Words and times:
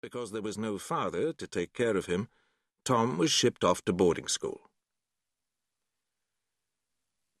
because 0.00 0.30
there 0.30 0.42
was 0.42 0.58
no 0.58 0.78
father 0.78 1.32
to 1.32 1.46
take 1.46 1.72
care 1.72 1.96
of 1.96 2.06
him, 2.06 2.28
Thom 2.84 3.18
was 3.18 3.30
shipped 3.30 3.64
off 3.64 3.84
to 3.84 3.92
boarding 3.92 4.28
school. 4.28 4.60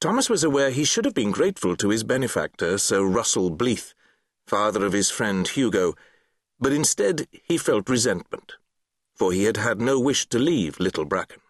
Thomas 0.00 0.30
was 0.30 0.44
aware 0.44 0.70
he 0.70 0.84
should 0.84 1.04
have 1.04 1.14
been 1.14 1.30
grateful 1.30 1.76
to 1.76 1.88
his 1.88 2.04
benefactor, 2.04 2.78
Sir 2.78 3.04
Russell 3.04 3.50
Bleeth, 3.50 3.94
father 4.46 4.84
of 4.84 4.92
his 4.92 5.10
friend 5.10 5.46
Hugo, 5.46 5.94
but 6.60 6.72
instead 6.72 7.26
he 7.32 7.58
felt 7.58 7.88
resentment, 7.88 8.54
for 9.16 9.32
he 9.32 9.44
had 9.44 9.56
had 9.56 9.80
no 9.80 9.98
wish 9.98 10.26
to 10.28 10.38
leave 10.38 10.78
Little 10.78 11.04
Bracken. 11.04 11.40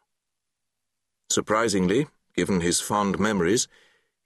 Surprisingly, 1.30 2.08
given 2.34 2.60
his 2.60 2.80
fond 2.80 3.18
memories, 3.18 3.68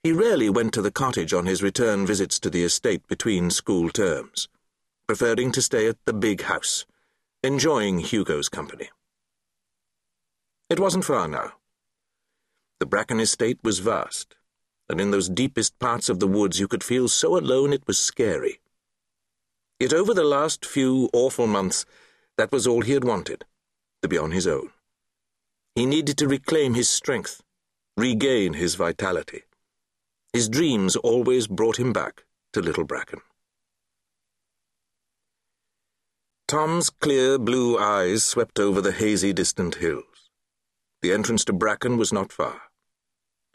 he 0.03 0.11
rarely 0.11 0.49
went 0.49 0.73
to 0.73 0.81
the 0.81 0.91
cottage 0.91 1.33
on 1.33 1.45
his 1.45 1.63
return 1.63 2.05
visits 2.05 2.39
to 2.39 2.49
the 2.49 2.63
estate 2.63 3.05
between 3.07 3.49
school 3.49 3.89
terms, 3.89 4.47
preferring 5.07 5.51
to 5.51 5.61
stay 5.61 5.87
at 5.87 5.97
the 6.05 6.13
big 6.13 6.43
house, 6.43 6.85
enjoying 7.43 7.99
Hugo's 7.99 8.49
company. 8.49 8.89
It 10.69 10.79
wasn't 10.79 11.05
far 11.05 11.27
now. 11.27 11.53
The 12.79 12.85
Bracken 12.85 13.19
estate 13.19 13.59
was 13.63 13.79
vast, 13.79 14.35
and 14.89 14.99
in 14.99 15.11
those 15.11 15.29
deepest 15.29 15.77
parts 15.79 16.09
of 16.09 16.19
the 16.19 16.27
woods 16.27 16.59
you 16.59 16.67
could 16.67 16.83
feel 16.83 17.07
so 17.07 17.37
alone 17.37 17.73
it 17.73 17.85
was 17.87 17.97
scary. 17.97 18.59
Yet 19.79 19.93
over 19.93 20.13
the 20.13 20.23
last 20.23 20.65
few 20.65 21.09
awful 21.13 21.47
months, 21.47 21.85
that 22.37 22.51
was 22.51 22.65
all 22.65 22.81
he 22.81 22.93
had 22.93 23.03
wanted, 23.03 23.45
to 24.01 24.07
be 24.07 24.17
on 24.17 24.31
his 24.31 24.47
own. 24.47 24.71
He 25.75 25.85
needed 25.85 26.17
to 26.17 26.27
reclaim 26.27 26.73
his 26.73 26.89
strength, 26.89 27.41
regain 27.97 28.53
his 28.53 28.75
vitality. 28.75 29.43
His 30.31 30.49
dreams 30.49 30.95
always 30.95 31.47
brought 31.47 31.77
him 31.77 31.93
back 31.93 32.23
to 32.53 32.61
Little 32.61 32.85
Bracken. 32.85 33.21
Thom's 36.53 36.91
clear 36.91 37.39
blue 37.39 37.79
eyes 37.79 38.23
swept 38.23 38.59
over 38.59 38.79
the 38.79 38.91
hazy 38.91 39.33
distant 39.33 39.73
hills. 39.73 40.29
The 41.01 41.11
entrance 41.11 41.43
to 41.45 41.51
Bracken 41.51 41.97
was 41.97 42.13
not 42.13 42.31
far. 42.31 42.61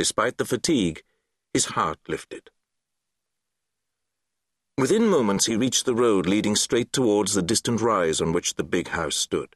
Despite 0.01 0.37
the 0.37 0.45
fatigue, 0.45 1.05
his 1.55 1.67
heart 1.67 2.01
lifted. 2.09 2.51
Within 4.77 5.07
moments 5.07 5.47
he 5.47 5.55
reached 5.55 5.87
the 5.87 5.95
road 5.95 6.27
leading 6.27 6.57
straight 6.57 6.93
towards 6.93 7.35
the 7.35 7.41
distant 7.41 7.81
rise 7.81 8.21
on 8.21 8.33
which 8.33 8.55
the 8.55 8.65
big 8.65 8.89
house 8.89 9.15
stood. 9.15 9.55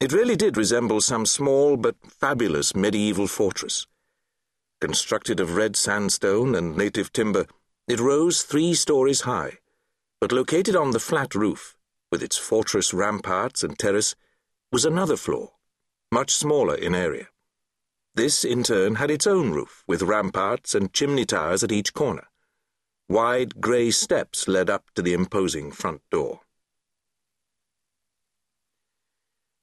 It 0.00 0.14
really 0.14 0.34
did 0.34 0.56
resemble 0.56 1.02
some 1.02 1.26
small 1.26 1.76
but 1.76 1.96
fabulous 2.08 2.74
medieval 2.74 3.26
fortress. 3.26 3.86
Constructed 4.80 5.38
of 5.38 5.54
red 5.54 5.76
sandstone 5.76 6.54
and 6.54 6.78
native 6.78 7.12
timber, 7.12 7.44
it 7.86 8.00
rose 8.00 8.42
three 8.42 8.72
stories 8.72 9.20
high, 9.20 9.58
but 10.18 10.32
located 10.32 10.74
on 10.74 10.92
the 10.92 10.98
flat 10.98 11.34
roof, 11.34 11.76
with 12.12 12.22
its 12.22 12.36
fortress 12.36 12.92
ramparts 12.92 13.64
and 13.64 13.76
terrace, 13.78 14.14
was 14.70 14.84
another 14.84 15.16
floor, 15.16 15.52
much 16.12 16.30
smaller 16.30 16.74
in 16.74 16.94
area. 16.94 17.26
This, 18.14 18.44
in 18.44 18.62
turn, 18.62 18.96
had 18.96 19.10
its 19.10 19.26
own 19.26 19.50
roof, 19.50 19.82
with 19.88 20.02
ramparts 20.02 20.74
and 20.74 20.92
chimney 20.92 21.24
towers 21.24 21.64
at 21.64 21.72
each 21.72 21.94
corner. 21.94 22.28
Wide 23.08 23.60
grey 23.62 23.90
steps 23.90 24.46
led 24.46 24.68
up 24.68 24.90
to 24.94 25.00
the 25.00 25.14
imposing 25.14 25.72
front 25.72 26.02
door. 26.10 26.40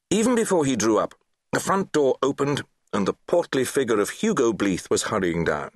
Even 0.09 0.33
before 0.33 0.65
he 0.65 0.75
drew 0.75 0.97
up, 0.97 1.13
the 1.53 1.59
front 1.59 1.91
door 1.91 2.17
opened 2.23 2.63
and 2.91 3.07
the 3.07 3.13
portly 3.27 3.63
figure 3.63 3.99
of 3.99 4.09
Hugo 4.09 4.51
Bleeth 4.51 4.89
was 4.89 5.03
hurrying 5.03 5.43
down. 5.43 5.69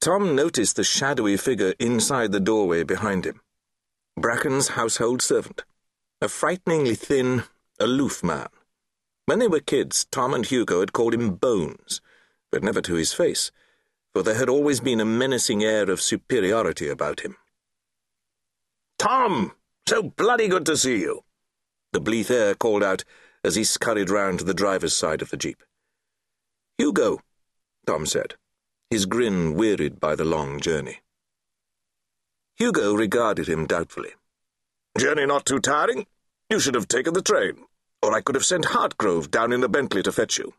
Thom 0.00 0.36
noticed 0.36 0.76
the 0.76 0.84
shadowy 0.84 1.36
figure 1.36 1.74
inside 1.80 2.30
the 2.30 2.38
doorway 2.38 2.84
behind 2.84 3.24
him. 3.24 3.40
Bracken's 4.18 4.68
household 4.68 5.22
servant, 5.22 5.64
a 6.20 6.28
frighteningly 6.28 6.94
thin, 6.94 7.44
aloof 7.78 8.22
man. 8.24 8.48
When 9.26 9.38
they 9.38 9.48
were 9.48 9.60
kids, 9.60 10.06
Thom 10.10 10.34
and 10.34 10.44
Hugo 10.44 10.80
had 10.80 10.92
called 10.92 11.14
him 11.14 11.36
Bones, 11.36 12.00
but 12.50 12.62
never 12.62 12.80
to 12.80 12.94
his 12.94 13.12
face, 13.12 13.50
for 14.12 14.22
there 14.22 14.34
had 14.34 14.48
always 14.48 14.80
been 14.80 15.00
a 15.00 15.04
menacing 15.04 15.62
air 15.62 15.90
of 15.90 16.00
superiority 16.00 16.88
about 16.88 17.20
him. 17.20 17.36
Thom! 18.98 19.52
So 19.86 20.02
bloody 20.02 20.48
good 20.48 20.66
to 20.66 20.76
see 20.76 21.00
you! 21.00 21.24
The 21.92 22.00
Bleeth 22.00 22.30
heir 22.30 22.54
called 22.54 22.82
out 22.82 23.04
as 23.44 23.54
he 23.54 23.64
scurried 23.64 24.10
round 24.10 24.40
to 24.40 24.44
the 24.44 24.54
driver's 24.54 24.94
side 24.94 25.22
of 25.22 25.30
the 25.30 25.36
jeep. 25.36 25.62
Hugo, 26.76 27.20
Thom 27.86 28.06
said, 28.06 28.34
his 28.90 29.06
grin 29.06 29.54
wearied 29.54 30.00
by 30.00 30.14
the 30.14 30.24
long 30.24 30.60
journey. 30.60 31.00
Hugo 32.58 32.94
regarded 32.94 33.48
him 33.48 33.66
doubtfully. 33.66 34.10
Journey 34.98 35.26
not 35.26 35.46
too 35.46 35.60
tiring? 35.60 36.06
You 36.50 36.60
should 36.60 36.74
have 36.74 36.88
taken 36.88 37.14
the 37.14 37.22
train 37.22 37.64
or 38.02 38.14
I 38.14 38.20
could 38.20 38.34
have 38.34 38.44
sent 38.44 38.66
Hartgrove 38.66 39.30
down 39.30 39.52
in 39.52 39.60
the 39.60 39.68
Bentley 39.68 40.02
to 40.02 40.12
fetch 40.12 40.38
you. 40.38 40.54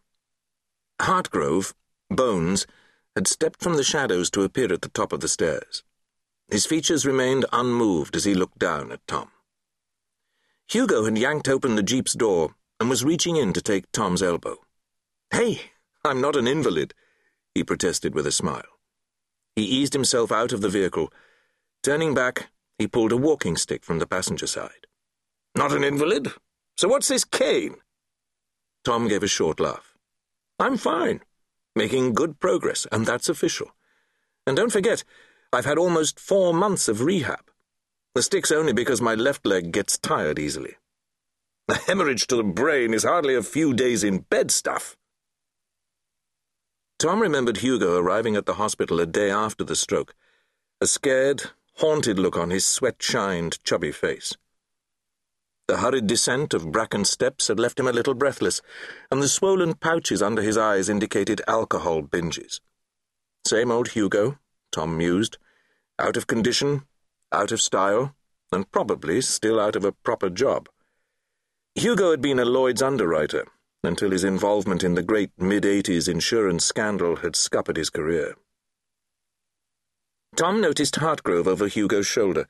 Hartgrove, 1.02 1.74
Bones, 2.10 2.68
had 3.16 3.28
stepped 3.28 3.62
from 3.62 3.76
the 3.76 3.84
shadows 3.84 4.30
to 4.32 4.44
appear 4.44 4.72
at 4.74 4.82
the 4.82 4.90
top 4.90 5.14
of 5.14 5.22
the 5.22 5.28
stairs. 5.28 5.84
His 6.50 6.66
features 6.66 7.06
remained 7.06 7.46
unmoved 7.54 8.16
as 8.16 8.26
he 8.26 8.34
looked 8.34 8.60
down 8.60 8.92
at 8.92 9.02
Thom. 9.08 9.32
Hugo 10.68 11.06
had 11.06 11.18
yanked 11.18 11.48
open 11.48 11.76
the 11.76 11.84
jeep's 11.84 12.14
door 12.14 12.56
and 12.80 12.90
was 12.90 13.06
reaching 13.06 13.36
in 13.36 13.54
to 13.54 13.62
take 13.62 13.92
Thom's 13.92 14.22
elbow. 14.22 14.58
Hey, 15.32 15.72
I'm 16.04 16.22
not 16.22 16.36
an 16.36 16.48
invalid, 16.48 16.94
he 17.54 17.64
protested 17.64 18.14
with 18.14 18.28
a 18.28 18.32
smile. 18.32 18.64
He 19.56 19.64
eased 19.64 19.94
himself 19.94 20.32
out 20.32 20.54
of 20.54 20.62
the 20.62 20.70
vehicle. 20.70 21.12
Turning 21.82 22.14
back, 22.14 22.50
he 22.78 22.88
pulled 22.88 23.14
a 23.14 23.18
walking 23.18 23.56
stick 23.56 23.86
from 23.86 24.00
the 24.00 24.08
passenger 24.08 24.48
side. 24.48 24.88
Not 25.56 25.72
an 25.72 25.84
invalid? 25.84 26.34
So 26.78 26.88
what's 26.88 27.08
this 27.08 27.24
cane? 27.24 27.76
Thom 28.84 29.08
gave 29.08 29.24
a 29.24 29.28
short 29.28 29.60
laugh. 29.60 29.98
I'm 30.60 30.78
fine. 30.78 31.22
Making 31.76 32.14
good 32.14 32.40
progress, 32.40 32.86
and 32.92 33.06
that's 33.06 33.30
official. 33.30 33.72
And 34.46 34.58
don't 34.58 34.72
forget, 34.72 35.04
I've 35.54 35.66
had 35.66 35.78
almost 35.78 36.20
four 36.20 36.54
months 36.54 36.88
of 36.88 37.02
rehab. 37.02 37.50
The 38.14 38.24
stick's 38.24 38.52
only 38.52 38.74
because 38.74 39.02
my 39.02 39.16
left 39.16 39.46
leg 39.46 39.72
gets 39.72 39.98
tired 39.98 40.38
easily. 40.38 40.76
A 41.70 41.76
hemorrhage 41.76 42.28
to 42.28 42.36
the 42.36 42.44
brain 42.44 42.94
is 42.94 43.04
hardly 43.04 43.36
a 43.36 43.44
few 43.44 43.74
days 43.74 44.04
in 44.04 44.20
bed 44.30 44.52
stuff. 44.52 44.98
Thom 46.98 47.22
remembered 47.22 47.58
Hugo 47.58 47.98
arriving 47.98 48.36
at 48.36 48.46
the 48.46 48.56
hospital 48.56 49.00
a 49.00 49.06
day 49.06 49.30
after 49.32 49.64
the 49.64 49.76
stroke, 49.76 50.16
a 50.82 50.88
scared, 50.88 51.52
haunted 51.80 52.20
look 52.20 52.38
on 52.38 52.50
his 52.50 52.66
sweat-shined, 52.66 53.58
chubby 53.64 53.92
face. 53.92 54.36
The 55.68 55.78
hurried 55.78 56.08
descent 56.08 56.54
of 56.54 56.72
Bracken 56.72 57.06
steps 57.06 57.48
had 57.48 57.60
left 57.60 57.80
him 57.80 57.88
a 57.88 57.94
little 57.94 58.14
breathless, 58.14 58.62
and 59.10 59.22
the 59.22 59.30
swollen 59.30 59.76
pouches 59.76 60.22
under 60.22 60.42
his 60.42 60.58
eyes 60.58 60.90
indicated 60.90 61.42
alcohol 61.48 62.02
binges. 62.02 62.60
Same 63.46 63.72
old 63.72 63.90
Hugo, 63.90 64.40
Thom 64.74 64.98
mused, 64.98 65.38
out 65.98 66.18
of 66.18 66.28
condition, 66.28 66.84
out 67.32 67.52
of 67.52 67.62
style, 67.62 68.14
and 68.52 68.70
probably 68.72 69.22
still 69.22 69.60
out 69.60 69.76
of 69.76 69.86
a 69.86 69.92
proper 69.92 70.30
job. 70.30 70.68
Hugo 71.76 72.12
had 72.12 72.22
been 72.22 72.40
a 72.40 72.46
Lloyd's 72.46 72.82
underwriter 72.82 73.46
until 73.84 74.12
his 74.12 74.26
involvement 74.26 74.84
in 74.84 74.96
the 74.96 75.04
great 75.04 75.32
mid-80s 75.38 76.10
insurance 76.10 76.66
scandal 76.66 77.18
had 77.18 77.38
scuppered 77.38 77.78
his 77.78 77.90
career. 77.90 78.36
Thom 80.40 80.62
noticed 80.62 80.96
Hartgrove 80.96 81.48
over 81.48 81.68
Hugo's 81.68 82.08
shoulder. 82.08 82.48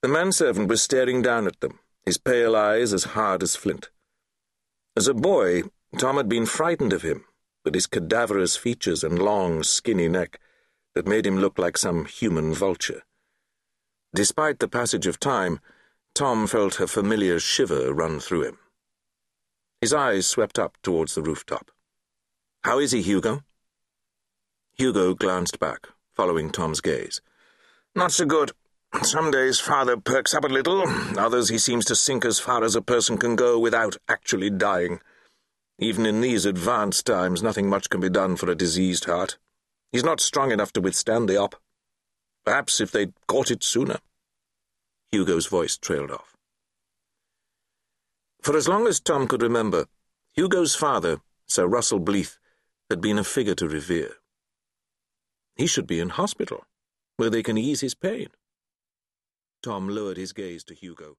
The 0.00 0.06
manservant 0.06 0.68
was 0.68 0.80
staring 0.80 1.22
down 1.22 1.48
at 1.48 1.58
them 1.58 1.80
his 2.04 2.18
pale 2.18 2.54
eyes 2.54 2.92
as 2.92 3.02
hard 3.02 3.42
as 3.42 3.56
flint. 3.56 3.90
As 4.96 5.08
a 5.08 5.12
boy, 5.12 5.64
Thom 5.98 6.18
had 6.18 6.28
been 6.28 6.46
frightened 6.46 6.92
of 6.92 7.02
him, 7.02 7.24
with 7.64 7.74
his 7.74 7.88
cadaverous 7.88 8.56
features 8.56 9.02
and 9.02 9.18
long, 9.18 9.64
skinny 9.64 10.06
neck 10.06 10.38
that 10.94 11.08
made 11.08 11.26
him 11.26 11.38
look 11.38 11.58
like 11.58 11.76
some 11.76 12.04
human 12.04 12.54
vulture. 12.54 13.02
Despite 14.14 14.60
the 14.60 14.68
passage 14.68 15.08
of 15.08 15.18
time, 15.18 15.58
Thom 16.14 16.46
felt 16.46 16.78
a 16.78 16.86
familiar 16.86 17.40
shiver 17.40 17.92
run 17.92 18.20
through 18.20 18.44
him. 18.44 18.58
His 19.80 19.92
eyes 19.92 20.28
swept 20.28 20.60
up 20.60 20.76
towards 20.80 21.16
the 21.16 21.22
rooftop. 21.22 21.72
How 22.62 22.78
is 22.78 22.92
he, 22.92 23.02
Hugo? 23.02 23.42
Hugo 24.74 25.14
glanced 25.14 25.58
back, 25.58 25.88
following 26.16 26.50
Thom's 26.50 26.80
gaze. 26.80 27.20
Not 27.94 28.10
so 28.10 28.24
good. 28.24 28.52
Some 29.02 29.30
days 29.30 29.60
father 29.60 29.98
perks 29.98 30.34
up 30.34 30.44
a 30.44 30.48
little, 30.48 30.84
others 31.18 31.50
he 31.50 31.58
seems 31.58 31.84
to 31.86 31.94
sink 31.94 32.24
as 32.24 32.40
far 32.40 32.64
as 32.64 32.74
a 32.74 32.82
person 32.82 33.18
can 33.18 33.36
go 33.36 33.58
without 33.58 33.96
actually 34.08 34.48
dying. 34.48 35.00
Even 35.78 36.06
in 36.06 36.22
these 36.22 36.46
advanced 36.46 37.04
times, 37.04 37.42
nothing 37.42 37.68
much 37.68 37.90
can 37.90 38.00
be 38.00 38.08
done 38.08 38.36
for 38.36 38.50
a 38.50 38.54
diseased 38.54 39.04
heart. 39.04 39.36
He's 39.92 40.04
not 40.04 40.20
strong 40.20 40.50
enough 40.50 40.72
to 40.72 40.80
withstand 40.80 41.28
the 41.28 41.36
op. 41.36 41.56
Perhaps 42.44 42.80
if 42.80 42.90
they'd 42.90 43.12
caught 43.26 43.50
it 43.50 43.62
sooner. 43.62 43.98
Hugo's 45.12 45.46
voice 45.46 45.76
trailed 45.76 46.10
off. 46.10 46.34
For 48.40 48.56
as 48.56 48.68
long 48.68 48.86
as 48.86 49.00
Tom 49.00 49.28
could 49.28 49.42
remember, 49.42 49.86
Hugo's 50.32 50.74
father, 50.74 51.20
Sir 51.46 51.66
Russell 51.66 52.00
Bleeth, 52.00 52.38
had 52.88 53.00
been 53.00 53.18
a 53.18 53.24
figure 53.24 53.54
to 53.56 53.68
revere. 53.68 54.14
He 55.56 55.66
should 55.66 55.86
be 55.86 56.00
in 56.00 56.10
hospital, 56.10 56.64
where 57.16 57.30
they 57.30 57.42
can 57.42 57.56
ease 57.56 57.80
his 57.80 57.94
pain. 57.94 58.28
Thom 59.62 59.88
lowered 59.88 60.18
his 60.18 60.32
gaze 60.32 60.62
to 60.64 60.74
Hugo. 60.74 61.16